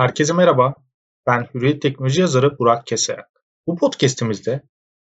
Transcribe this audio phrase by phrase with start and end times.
[0.00, 0.74] Herkese merhaba.
[1.26, 3.28] Ben Hürriyet Teknoloji yazarı Burak Keseyak.
[3.66, 4.62] Bu podcast'imizde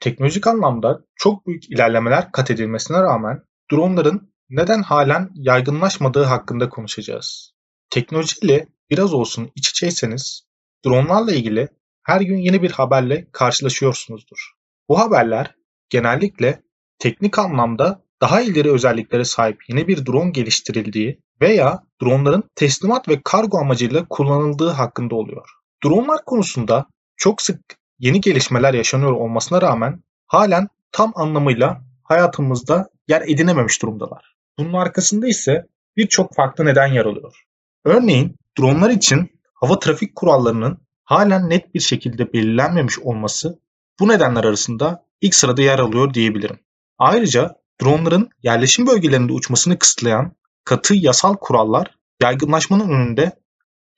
[0.00, 7.54] teknolojik anlamda çok büyük ilerlemeler kat edilmesine rağmen dronların neden halen yaygınlaşmadığı hakkında konuşacağız.
[7.90, 10.42] Teknolojiyle biraz olsun iç içeyseniz
[10.86, 11.68] dronlarla ilgili
[12.02, 14.52] her gün yeni bir haberle karşılaşıyorsunuzdur.
[14.88, 15.54] Bu haberler
[15.90, 16.62] genellikle
[16.98, 23.58] teknik anlamda daha ileri özelliklere sahip yeni bir drone geliştirildiği veya dronların teslimat ve kargo
[23.58, 25.50] amacıyla kullanıldığı hakkında oluyor.
[25.84, 27.60] Dronlar konusunda çok sık
[27.98, 34.36] yeni gelişmeler yaşanıyor olmasına rağmen halen tam anlamıyla hayatımızda yer edinememiş durumdalar.
[34.58, 37.44] Bunun arkasında ise birçok farklı neden yer alıyor.
[37.84, 43.58] Örneğin dronlar için hava trafik kurallarının halen net bir şekilde belirlenmemiş olması
[44.00, 46.60] bu nedenler arasında ilk sırada yer alıyor diyebilirim.
[46.98, 50.32] Ayrıca dronların yerleşim bölgelerinde uçmasını kısıtlayan
[50.68, 53.32] katı yasal kurallar yaygınlaşmanın önünde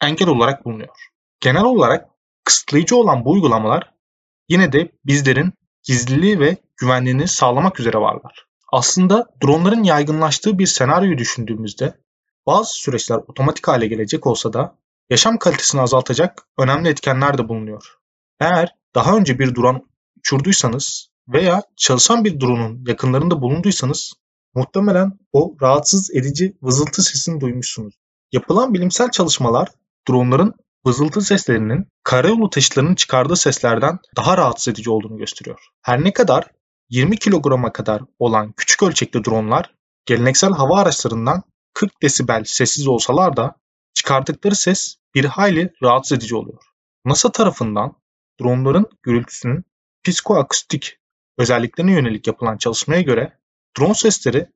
[0.03, 0.97] engel olarak bulunuyor.
[1.41, 2.09] Genel olarak
[2.45, 3.91] kısıtlayıcı olan bu uygulamalar
[4.49, 8.47] yine de bizlerin gizliliği ve güvenliğini sağlamak üzere varlar.
[8.73, 11.95] Aslında dronların yaygınlaştığı bir senaryoyu düşündüğümüzde
[12.47, 14.79] bazı süreçler otomatik hale gelecek olsa da
[15.11, 17.99] yaşam kalitesini azaltacak önemli etkenler de bulunuyor.
[18.41, 19.83] Eğer daha önce bir drone
[20.19, 24.13] uçurduysanız veya çalışan bir drone'un yakınlarında bulunduysanız
[24.55, 27.95] muhtemelen o rahatsız edici vızıltı sesini duymuşsunuz.
[28.33, 29.69] Yapılan bilimsel çalışmalar
[30.09, 30.55] dronların
[30.87, 35.61] vızıltı seslerinin karayolu taşıtlarının çıkardığı seslerden daha rahatsız edici olduğunu gösteriyor.
[35.83, 36.51] Her ne kadar
[36.91, 39.75] 20 kilograma kadar olan küçük ölçekli dronlar
[40.07, 41.43] geleneksel hava araçlarından
[41.75, 43.55] 40 desibel sessiz olsalar da
[43.95, 46.63] çıkardıkları ses bir hayli rahatsız edici oluyor.
[47.05, 47.93] NASA tarafından
[48.41, 49.65] dronların gürültüsünün
[50.05, 50.99] psikoakustik
[51.39, 53.39] özelliklerine yönelik yapılan çalışmaya göre
[53.79, 54.47] drone sesleri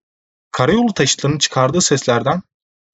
[0.51, 2.43] karayolu taşıtlarının çıkardığı seslerden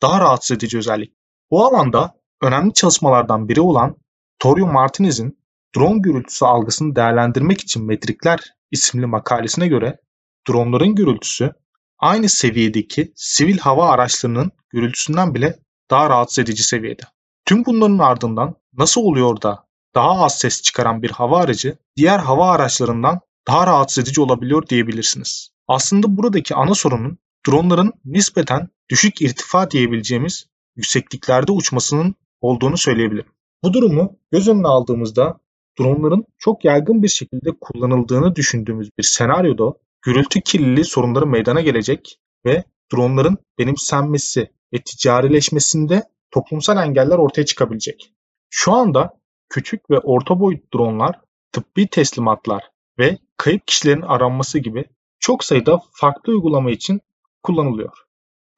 [0.03, 1.13] daha rahatsız edici özellik.
[1.51, 3.97] Bu alanda önemli çalışmalardan biri olan
[4.39, 5.39] Torio Martinez'in
[5.77, 10.01] drone gürültüsü algısını değerlendirmek için metrikler isimli makalesine göre
[10.49, 11.53] dronların gürültüsü
[11.99, 15.59] aynı seviyedeki sivil hava araçlarının gürültüsünden bile
[15.91, 17.03] daha rahatsız edici seviyede.
[17.45, 19.65] Tüm bunların ardından nasıl oluyor da
[19.95, 25.51] daha az ses çıkaran bir hava aracı diğer hava araçlarından daha rahatsız edici olabiliyor diyebilirsiniz.
[25.71, 33.33] Aslında buradaki ana sorunun dronların nispeten düşük irtifa diyebileceğimiz yüksekliklerde uçmasının olduğunu söyleyebilirim.
[33.63, 35.41] Bu durumu göz önüne aldığımızda
[35.81, 39.73] dronların çok yaygın bir şekilde kullanıldığını düşündüğümüz bir senaryoda
[40.03, 48.13] gürültü kirliliği sorunları meydana gelecek ve dronların benimsenmesi ve ticarileşmesinde toplumsal engeller ortaya çıkabilecek.
[48.51, 51.21] Şu anda küçük ve orta boyut dronlar
[51.53, 52.63] tıbbi teslimatlar
[52.99, 54.85] ve kayıp kişilerin aranması gibi
[55.21, 57.01] çok sayıda farklı uygulama için
[57.43, 57.93] kullanılıyor.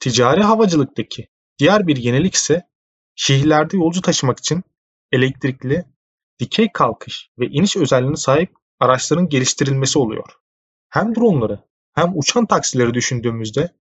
[0.00, 1.28] Ticari havacılıktaki
[1.58, 2.68] diğer bir yenilik ise
[3.14, 4.62] şehirlerde yolcu taşımak için
[5.12, 5.84] elektrikli,
[6.40, 10.38] dikey kalkış ve iniş özelliğine sahip araçların geliştirilmesi oluyor.
[10.88, 11.58] Hem dronları
[11.92, 13.72] hem uçan taksileri düşündüğümüzde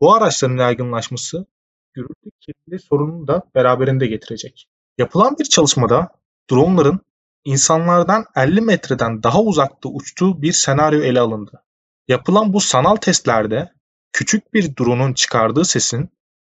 [0.00, 1.46] bu araçların yaygınlaşması
[1.94, 4.68] gürültü kirliliği sorununu da beraberinde getirecek.
[4.98, 6.08] Yapılan bir çalışmada
[6.50, 7.00] dronların
[7.44, 11.62] insanlardan 50 metreden daha uzakta uçtuğu bir senaryo ele alındı.
[12.10, 13.72] Yapılan bu sanal testlerde
[14.12, 16.10] küçük bir drone'un çıkardığı sesin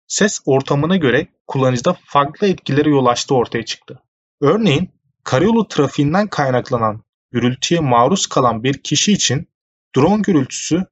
[0.07, 4.03] ses ortamına göre kullanıcıda farklı etkilere yol açtığı ortaya çıktı.
[4.41, 4.91] Örneğin
[5.25, 9.49] karayolu trafiğinden kaynaklanan gürültüye maruz kalan bir kişi için
[9.97, 10.87] drone gürültüsü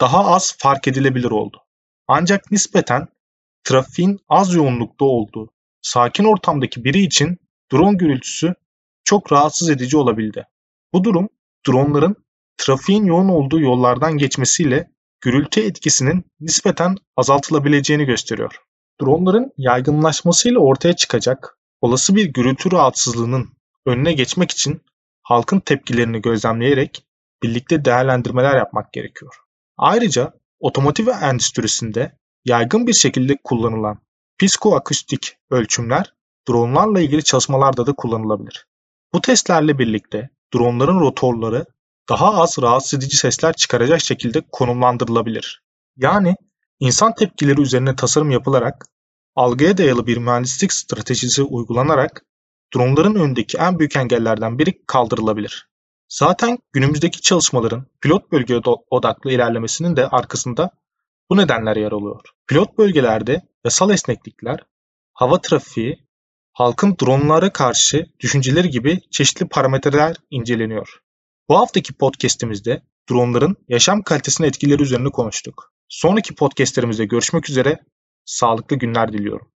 [0.00, 1.62] daha az fark edilebilir oldu.
[2.08, 3.08] Ancak nispeten
[3.64, 5.50] trafiğin az yoğunlukta olduğu
[5.82, 7.38] sakin ortamdaki biri için
[7.72, 8.54] drone gürültüsü
[9.04, 10.46] çok rahatsız edici olabildi.
[10.92, 11.28] Bu durum
[11.68, 12.16] dronların
[12.56, 14.90] trafiğin yoğun olduğu yollardan geçmesiyle
[15.20, 18.60] gürültü etkisinin nispeten azaltılabileceğini gösteriyor.
[19.02, 23.48] Dronların yaygınlaşmasıyla ortaya çıkacak olası bir gürültü rahatsızlığının
[23.86, 24.82] önüne geçmek için
[25.22, 27.04] halkın tepkilerini gözlemleyerek
[27.42, 29.34] birlikte değerlendirmeler yapmak gerekiyor.
[29.76, 33.98] Ayrıca otomotiv endüstrisinde yaygın bir şekilde kullanılan
[34.38, 36.14] psikoakustik ölçümler
[36.48, 38.66] dronlarla ilgili çalışmalarda da kullanılabilir.
[39.12, 41.66] Bu testlerle birlikte dronların rotorları
[42.10, 45.62] daha az rahatsız edici sesler çıkaracak şekilde konumlandırılabilir.
[45.96, 46.36] Yani
[46.80, 48.86] insan tepkileri üzerine tasarım yapılarak
[49.36, 52.24] algıya dayalı bir mühendislik stratejisi uygulanarak
[52.74, 55.68] dronların önündeki en büyük engellerden biri kaldırılabilir.
[56.08, 58.60] Zaten günümüzdeki çalışmaların pilot bölge
[58.90, 60.70] odaklı ilerlemesinin de arkasında
[61.30, 62.20] bu nedenler yer alıyor.
[62.46, 64.60] Pilot bölgelerde yasal esneklikler,
[65.12, 66.06] hava trafiği
[66.52, 71.00] halkın dronlara karşı düşünceleri gibi çeşitli parametreler inceleniyor.
[71.50, 75.72] Bu haftaki podcast'imizde dronların yaşam kalitesine etkileri üzerine konuştuk.
[75.88, 77.78] Sonraki podcast'lerimizde görüşmek üzere,
[78.24, 79.52] sağlıklı günler diliyorum.